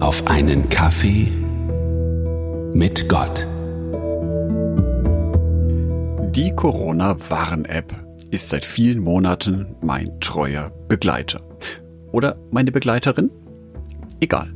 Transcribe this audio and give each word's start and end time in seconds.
auf 0.00 0.26
einen 0.26 0.70
Kaffee 0.70 1.30
mit 2.72 3.06
Gott. 3.10 3.46
Die 6.34 6.52
Corona-Warn-App 6.56 7.94
ist 8.30 8.48
seit 8.48 8.64
vielen 8.64 9.00
Monaten 9.02 9.76
mein 9.82 10.18
treuer 10.20 10.72
Begleiter. 10.88 11.42
Oder 12.12 12.38
meine 12.50 12.72
Begleiterin? 12.72 13.30
Egal. 14.20 14.50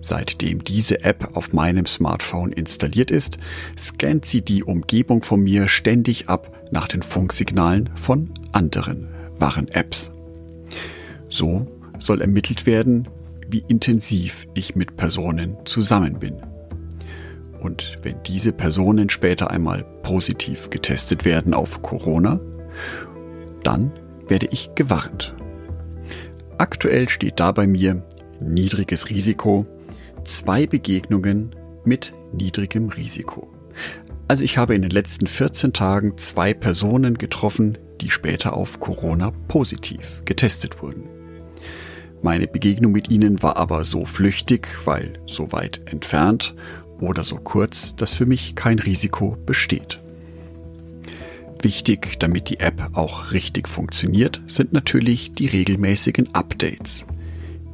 Seitdem 0.00 0.62
diese 0.62 1.02
App 1.02 1.36
auf 1.36 1.52
meinem 1.52 1.86
Smartphone 1.86 2.52
installiert 2.52 3.10
ist, 3.10 3.38
scannt 3.76 4.26
sie 4.26 4.42
die 4.42 4.62
Umgebung 4.62 5.24
von 5.24 5.42
mir 5.42 5.66
ständig 5.66 6.28
ab 6.28 6.52
nach 6.70 6.86
den 6.86 7.02
Funksignalen 7.02 7.90
von 7.94 8.30
anderen 8.52 9.08
Warn-Apps. 9.40 10.12
So 11.28 11.66
soll 11.98 12.20
ermittelt 12.20 12.66
werden, 12.66 13.08
wie 13.48 13.64
intensiv 13.68 14.46
ich 14.54 14.76
mit 14.76 14.96
Personen 14.96 15.56
zusammen 15.64 16.18
bin. 16.18 16.36
Und 17.60 17.98
wenn 18.02 18.22
diese 18.24 18.52
Personen 18.52 19.08
später 19.10 19.50
einmal 19.50 19.84
positiv 20.02 20.70
getestet 20.70 21.24
werden 21.24 21.54
auf 21.54 21.82
Corona, 21.82 22.40
dann 23.62 23.92
werde 24.28 24.48
ich 24.50 24.74
gewarnt. 24.74 25.34
Aktuell 26.58 27.08
steht 27.08 27.40
da 27.40 27.52
bei 27.52 27.66
mir 27.66 28.02
niedriges 28.40 29.10
Risiko, 29.10 29.66
zwei 30.24 30.66
Begegnungen 30.66 31.54
mit 31.84 32.14
niedrigem 32.32 32.88
Risiko. 32.88 33.48
Also 34.28 34.42
ich 34.44 34.58
habe 34.58 34.74
in 34.74 34.82
den 34.82 34.90
letzten 34.90 35.26
14 35.26 35.72
Tagen 35.72 36.16
zwei 36.16 36.52
Personen 36.52 37.18
getroffen, 37.18 37.78
die 38.00 38.10
später 38.10 38.54
auf 38.54 38.80
Corona 38.80 39.30
positiv 39.48 40.22
getestet 40.24 40.82
wurden. 40.82 41.15
Meine 42.22 42.46
Begegnung 42.46 42.92
mit 42.92 43.10
ihnen 43.10 43.42
war 43.42 43.56
aber 43.56 43.84
so 43.84 44.04
flüchtig, 44.04 44.68
weil 44.84 45.18
so 45.26 45.52
weit 45.52 45.80
entfernt 45.86 46.54
oder 47.00 47.24
so 47.24 47.36
kurz, 47.36 47.94
dass 47.94 48.14
für 48.14 48.26
mich 48.26 48.54
kein 48.54 48.78
Risiko 48.78 49.36
besteht. 49.46 50.00
Wichtig, 51.62 52.18
damit 52.18 52.50
die 52.50 52.60
App 52.60 52.90
auch 52.94 53.32
richtig 53.32 53.68
funktioniert, 53.68 54.40
sind 54.46 54.72
natürlich 54.72 55.32
die 55.32 55.46
regelmäßigen 55.46 56.34
Updates. 56.34 57.06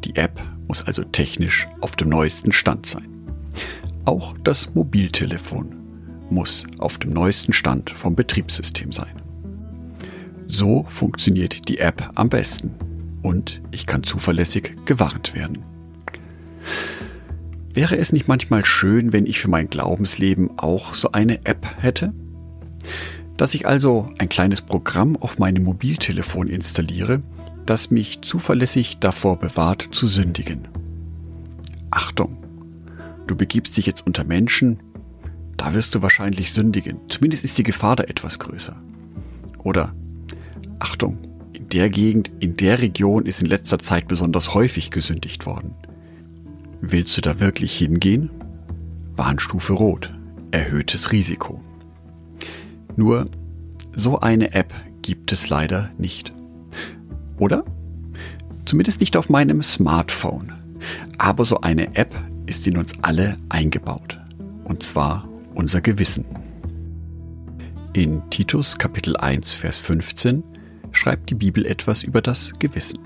Die 0.05 0.17
App 0.17 0.43
muss 0.69 0.83
also 0.83 1.05
technisch 1.05 1.69
auf 1.81 1.97
dem 1.97 2.09
neuesten 2.09 2.53
Stand 2.53 2.87
sein. 2.87 3.09
Auch 4.05 4.35
das 4.45 4.75
Mobiltelefon 4.75 5.75
muss 6.31 6.65
auf 6.79 6.99
dem 6.99 7.13
neuesten 7.13 7.53
Stand 7.53 7.91
vom 7.91 8.15
Betriebssystem 8.15 8.93
sein. 8.93 9.21
So 10.47 10.85
funktioniert 10.89 11.69
die 11.69 11.79
App 11.79 12.11
am 12.15 12.29
besten 12.29 12.75
und 13.23 13.63
ich 13.71 13.87
kann 13.87 14.03
zuverlässig 14.03 14.75
gewarnt 14.85 15.35
werden. 15.35 15.65
Wäre 17.75 17.97
es 17.97 18.13
nicht 18.13 18.29
manchmal 18.29 18.65
schön, 18.65 19.13
wenn 19.13 19.27
ich 19.27 19.41
für 19.41 19.49
mein 19.49 19.71
Glaubensleben 19.71 20.59
auch 20.59 20.95
so 20.95 21.13
eine 21.13 21.47
App 21.47 21.67
hätte? 21.79 22.13
Dass 23.37 23.55
ich 23.55 23.67
also 23.67 24.11
ein 24.19 24.29
kleines 24.29 24.61
Programm 24.61 25.17
auf 25.17 25.39
meinem 25.39 25.65
Mobiltelefon 25.65 26.49
installiere, 26.49 27.23
das 27.65 27.91
mich 27.91 28.21
zuverlässig 28.21 28.99
davor 28.99 29.39
bewahrt 29.39 29.89
zu 29.93 30.07
sündigen. 30.07 30.69
Achtung, 31.91 32.37
du 33.27 33.37
begibst 33.37 33.77
dich 33.77 33.87
jetzt 33.87 34.07
unter 34.07 34.25
Menschen, 34.25 34.81
da 35.57 35.75
wirst 35.75 35.95
du 35.95 36.03
wahrscheinlich 36.03 36.53
sündigen. 36.53 36.99
Zumindest 37.09 37.45
ist 37.45 37.57
die 37.57 37.63
Gefahr 37.63 37.97
da 37.97 38.05
etwas 38.05 38.39
größer. 38.39 38.77
Oder 39.63 39.95
Achtung, 40.79 41.19
der 41.73 41.89
Gegend, 41.89 42.31
in 42.41 42.57
der 42.57 42.81
Region 42.81 43.25
ist 43.25 43.41
in 43.41 43.49
letzter 43.49 43.79
Zeit 43.79 44.07
besonders 44.07 44.55
häufig 44.55 44.91
gesündigt 44.91 45.47
worden. 45.47 45.75
Willst 46.81 47.17
du 47.17 47.23
da 47.23 47.41
wirklich 47.41 47.77
hingehen? 47.77 48.31
Warnstufe 49.17 49.73
Rot. 49.73 50.13
Erhöhtes 50.51 51.13
Risiko. 51.13 51.63
Nur, 52.97 53.31
so 53.95 54.21
eine 54.21 54.53
App 54.53 54.75
gibt 55.01 55.33
es 55.33 55.49
leider 55.49 55.91
nicht. 55.97 56.33
Oder? 57.39 57.65
Zumindest 58.67 59.01
nicht 59.01 59.17
auf 59.17 59.31
meinem 59.31 59.63
Smartphone. 59.63 60.53
Aber 61.17 61.45
so 61.45 61.61
eine 61.63 61.97
App 61.97 62.15
ist 62.47 62.67
in 62.67 62.77
uns 62.77 62.93
alle 63.03 63.39
eingebaut. 63.49 64.21
Und 64.65 64.83
zwar 64.83 65.29
unser 65.55 65.81
Gewissen. 65.81 66.25
In 67.95 68.23
Titus 68.31 68.79
Kapitel 68.79 69.17
1, 69.17 69.53
Vers 69.53 69.77
15 69.79 70.43
schreibt 70.93 71.31
die 71.31 71.35
Bibel 71.35 71.67
etwas 71.67 72.03
über 72.03 72.21
das 72.23 72.53
Gewissen. 72.59 72.99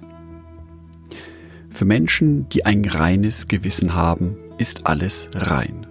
Für 1.70 1.84
Menschen, 1.84 2.48
die 2.48 2.64
ein 2.64 2.84
reines 2.84 3.48
Gewissen 3.48 3.94
haben, 3.94 4.36
ist 4.58 4.86
alles 4.86 5.28
rein. 5.34 5.86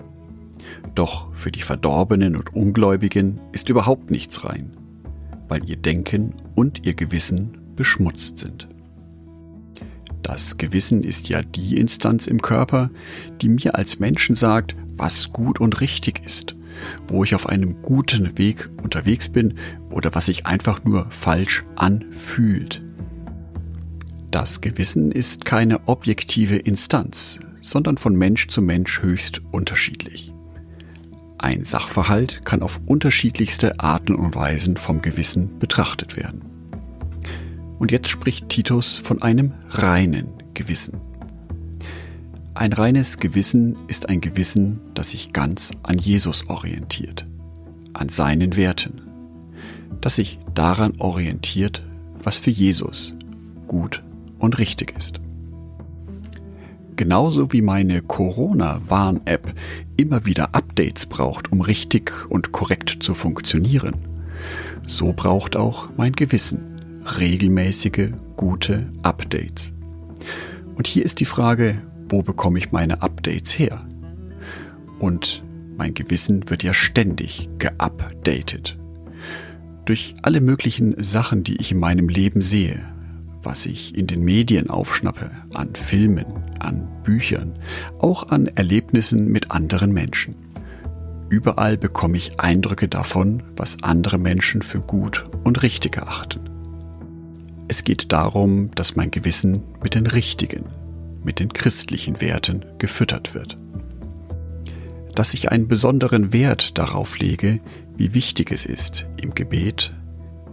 Doch 0.96 1.34
für 1.34 1.52
die 1.52 1.62
Verdorbenen 1.62 2.36
und 2.36 2.56
Ungläubigen 2.56 3.40
ist 3.52 3.70
überhaupt 3.70 4.12
nichts 4.12 4.46
rein, 4.46 4.72
weil 5.48 5.70
ihr 5.70 5.78
Denken 5.78 6.34
und 6.56 6.86
ihr 6.86 6.94
Gewissen 6.94 7.58
beschmutzt 7.76 8.40
sind. 8.40 8.68
Das 10.24 10.58
Gewissen 10.58 11.04
ist 11.04 11.30
ja 11.30 11.44
die 11.44 11.78
Instanz 11.78 12.26
im 12.26 12.42
Körper, 12.42 12.90
die 13.42 13.50
mir 13.50 13.76
als 13.76 14.00
Menschen 14.00 14.34
sagt, 14.34 14.76
was 14.98 15.32
gut 15.32 15.60
und 15.60 15.82
richtig 15.82 16.26
ist 16.26 16.56
wo 17.08 17.24
ich 17.24 17.36
auf 17.36 17.48
einem 17.48 17.82
guten 17.82 18.38
Weg 18.38 18.70
unterwegs 18.82 19.30
bin 19.30 19.56
oder 19.90 20.14
was 20.16 20.28
sich 20.28 20.46
einfach 20.46 20.84
nur 20.84 21.10
falsch 21.10 21.64
anfühlt. 21.76 22.82
Das 24.32 24.62
Gewissen 24.62 25.12
ist 25.12 25.46
keine 25.46 25.88
objektive 25.88 26.58
Instanz, 26.58 27.40
sondern 27.62 27.98
von 27.98 28.16
Mensch 28.16 28.48
zu 28.48 28.62
Mensch 28.62 29.02
höchst 29.02 29.42
unterschiedlich. 29.52 30.34
Ein 31.38 31.64
Sachverhalt 31.64 32.46
kann 32.46 32.62
auf 32.62 32.82
unterschiedlichste 32.86 33.80
Arten 33.80 34.16
und 34.16 34.36
Weisen 34.36 34.78
vom 34.78 35.02
Gewissen 35.02 35.60
betrachtet 35.60 36.18
werden. 36.18 36.42
Und 37.78 37.92
jetzt 37.92 38.10
spricht 38.10 38.50
Titus 38.50 38.94
von 38.94 39.22
einem 39.22 39.54
reinen 39.70 40.44
Gewissen. 40.54 41.00
Ein 42.58 42.72
reines 42.72 43.18
Gewissen 43.18 43.78
ist 43.90 44.08
ein 44.08 44.22
Gewissen, 44.22 44.80
das 44.94 45.10
sich 45.10 45.34
ganz 45.34 45.72
an 45.84 45.98
Jesus 45.98 46.48
orientiert, 46.48 47.28
an 47.92 48.08
seinen 48.08 48.56
Werten, 48.56 49.02
das 50.00 50.16
sich 50.16 50.40
daran 50.54 50.94
orientiert, 51.00 51.86
was 52.24 52.38
für 52.38 52.52
Jesus 52.52 53.14
gut 53.68 54.04
und 54.40 54.58
richtig 54.58 54.96
ist. 54.96 55.20
Genauso 56.96 57.52
wie 57.52 57.62
meine 57.62 58.02
Corona-Warn-App 58.02 59.54
immer 59.98 60.26
wieder 60.26 60.56
Updates 60.56 61.08
braucht, 61.08 61.52
um 61.52 61.60
richtig 61.60 62.14
und 62.30 62.54
korrekt 62.54 63.00
zu 63.02 63.14
funktionieren, 63.14 63.96
so 64.88 65.12
braucht 65.12 65.58
auch 65.58 65.90
mein 65.98 66.14
Gewissen 66.14 66.78
regelmäßige, 67.20 68.12
gute 68.38 68.94
Updates. 69.04 69.74
Und 70.78 70.88
hier 70.88 71.04
ist 71.04 71.20
die 71.20 71.26
Frage, 71.26 71.82
wo 72.10 72.22
bekomme 72.22 72.60
ich 72.60 72.72
meine 72.72 73.02
Updates 73.02 73.58
her? 73.58 73.86
Und 75.00 75.44
mein 75.78 75.94
Gewissen 75.94 76.50
wird 76.50 76.64
ja 76.64 76.74
ständig 76.74 77.50
geupdatet. 77.58 78.78
Durch 79.86 80.16
alle 80.22 80.42
möglichen 80.42 81.04
Sachen, 81.04 81.44
die 81.44 81.58
ich 81.58 81.72
in 81.72 81.80
meinem 81.80 82.10
Leben 82.10 82.42
sehe, 82.42 82.80
was 83.44 83.66
ich 83.66 83.96
in 83.96 84.08
den 84.08 84.24
Medien 84.24 84.70
aufschnappe, 84.70 85.30
an 85.54 85.76
Filmen, 85.76 86.26
an 86.60 86.88
Büchern, 87.04 87.54
auch 88.00 88.30
an 88.30 88.48
Erlebnissen 88.48 89.28
mit 89.32 89.52
anderen 89.52 89.94
Menschen. 89.94 90.36
Überall 91.30 91.78
bekomme 91.78 92.18
ich 92.18 92.40
Eindrücke 92.40 92.88
davon, 92.88 93.44
was 93.56 93.84
andere 93.84 94.18
Menschen 94.18 94.62
für 94.62 94.80
gut 94.80 95.26
und 95.44 95.62
richtig 95.64 95.98
erachten. 95.98 96.50
Es 97.68 97.84
geht 97.84 98.12
darum, 98.12 98.72
dass 98.76 98.96
mein 98.96 99.12
Gewissen 99.12 99.64
mit 99.84 99.96
den 99.96 100.08
richtigen, 100.08 100.66
mit 101.26 101.40
den 101.40 101.52
christlichen 101.52 102.22
Werten 102.22 102.64
gefüttert 102.78 103.34
wird. 103.34 103.58
Dass 105.14 105.34
ich 105.34 105.52
einen 105.52 105.68
besonderen 105.68 106.32
Wert 106.32 106.78
darauf 106.78 107.20
lege, 107.20 107.60
wie 107.98 108.14
wichtig 108.14 108.52
es 108.52 108.66
ist, 108.66 109.08
im 109.22 109.34
Gebet, 109.34 109.94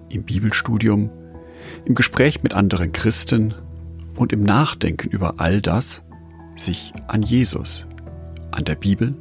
im 0.09 0.25
Bibelstudium, 0.25 1.11
im 1.85 1.95
Gespräch 1.95 2.43
mit 2.43 2.55
anderen 2.55 2.93
Christen 2.93 3.55
und 4.17 4.33
im 4.33 4.43
Nachdenken 4.43 5.09
über 5.09 5.35
all 5.39 5.61
das, 5.61 6.03
sich 6.57 6.93
an 7.09 7.23
Jesus, 7.23 7.87
an 8.51 8.65
der 8.65 8.75
Bibel 8.75 9.15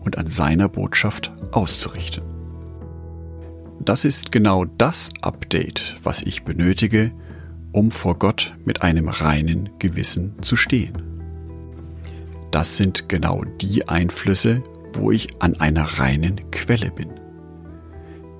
und 0.00 0.16
an 0.16 0.28
seiner 0.28 0.68
Botschaft 0.68 1.32
auszurichten. 1.52 2.24
Das 3.80 4.04
ist 4.04 4.32
genau 4.32 4.64
das 4.64 5.10
Update, 5.22 5.96
was 6.02 6.22
ich 6.22 6.44
benötige, 6.44 7.12
um 7.72 7.90
vor 7.90 8.18
Gott 8.18 8.56
mit 8.64 8.82
einem 8.82 9.08
reinen 9.08 9.70
Gewissen 9.78 10.34
zu 10.42 10.56
stehen. 10.56 11.02
Das 12.50 12.76
sind 12.76 13.08
genau 13.08 13.44
die 13.60 13.88
Einflüsse, 13.88 14.62
wo 14.94 15.10
ich 15.10 15.28
an 15.42 15.54
einer 15.60 15.84
reinen 15.84 16.50
Quelle 16.50 16.90
bin. 16.90 17.10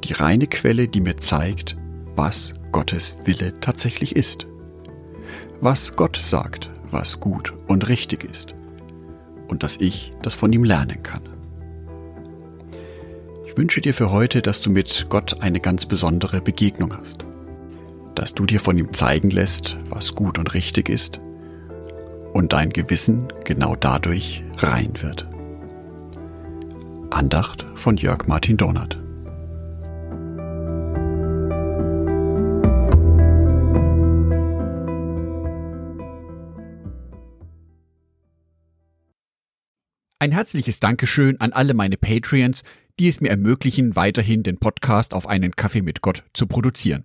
Die 0.04 0.14
reine 0.14 0.46
Quelle, 0.46 0.88
die 0.88 1.00
mir 1.00 1.16
zeigt, 1.16 1.76
was 2.16 2.54
Gottes 2.72 3.16
Wille 3.24 3.58
tatsächlich 3.60 4.16
ist. 4.16 4.46
Was 5.60 5.94
Gott 5.94 6.18
sagt, 6.20 6.70
was 6.90 7.20
gut 7.20 7.52
und 7.66 7.88
richtig 7.88 8.24
ist. 8.24 8.54
und 9.48 9.62
dass 9.62 9.78
ich 9.78 10.12
das 10.22 10.34
von 10.34 10.52
ihm 10.52 10.64
lernen 10.64 11.02
kann. 11.02 11.22
Ich 13.46 13.56
wünsche 13.56 13.80
dir 13.80 13.94
für 13.94 14.12
heute, 14.12 14.42
dass 14.42 14.60
du 14.60 14.70
mit 14.70 15.06
Gott 15.08 15.40
eine 15.42 15.58
ganz 15.58 15.86
besondere 15.86 16.40
Begegnung 16.40 16.96
hast. 16.96 17.24
Dass 18.18 18.34
du 18.34 18.46
dir 18.46 18.58
von 18.58 18.76
ihm 18.76 18.92
zeigen 18.92 19.30
lässt, 19.30 19.78
was 19.90 20.16
gut 20.16 20.40
und 20.40 20.52
richtig 20.52 20.88
ist 20.88 21.20
und 22.32 22.52
dein 22.52 22.70
Gewissen 22.70 23.32
genau 23.44 23.76
dadurch 23.76 24.42
rein 24.56 24.90
wird. 25.00 25.28
Andacht 27.10 27.64
von 27.76 27.96
Jörg 27.96 28.26
Martin 28.26 28.56
Donat. 28.56 28.98
Ein 40.18 40.32
herzliches 40.32 40.80
Dankeschön 40.80 41.40
an 41.40 41.52
alle 41.52 41.74
meine 41.74 41.96
Patreons, 41.96 42.62
die 42.98 43.06
es 43.06 43.20
mir 43.20 43.28
ermöglichen, 43.28 43.94
weiterhin 43.94 44.42
den 44.42 44.58
Podcast 44.58 45.14
auf 45.14 45.28
einen 45.28 45.54
Kaffee 45.54 45.82
mit 45.82 46.00
Gott 46.00 46.24
zu 46.34 46.48
produzieren. 46.48 47.04